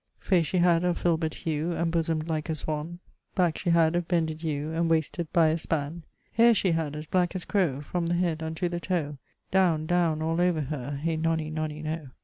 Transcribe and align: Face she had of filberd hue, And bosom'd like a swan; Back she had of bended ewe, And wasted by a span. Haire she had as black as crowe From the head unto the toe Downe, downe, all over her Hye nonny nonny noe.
Face 0.17 0.47
she 0.47 0.57
had 0.57 0.83
of 0.83 0.97
filberd 0.97 1.35
hue, 1.35 1.73
And 1.73 1.91
bosom'd 1.91 2.27
like 2.27 2.49
a 2.49 2.55
swan; 2.55 2.97
Back 3.35 3.59
she 3.59 3.69
had 3.69 3.95
of 3.95 4.07
bended 4.07 4.41
ewe, 4.41 4.71
And 4.73 4.89
wasted 4.89 5.31
by 5.31 5.49
a 5.49 5.59
span. 5.59 6.01
Haire 6.35 6.55
she 6.55 6.71
had 6.71 6.95
as 6.95 7.05
black 7.05 7.35
as 7.35 7.45
crowe 7.45 7.81
From 7.81 8.07
the 8.07 8.15
head 8.15 8.41
unto 8.41 8.67
the 8.67 8.79
toe 8.79 9.19
Downe, 9.51 9.85
downe, 9.85 10.23
all 10.23 10.41
over 10.41 10.61
her 10.61 10.99
Hye 11.03 11.17
nonny 11.17 11.51
nonny 11.51 11.83
noe. 11.83 12.09